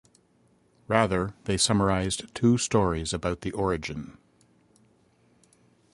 Rather, 0.87 1.35
they 1.43 1.57
summarize 1.57 2.17
two 2.33 2.57
stories 2.57 3.13
about 3.13 3.41
the 3.41 3.51
origin. 3.51 4.17